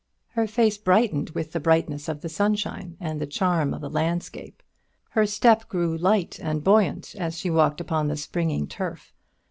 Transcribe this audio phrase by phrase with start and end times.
[0.29, 4.63] Her face brightened with the brightness of the sunshine and the charm of the landscape;
[5.09, 9.13] her step grew light and buoyant as she walked upon the springing turf.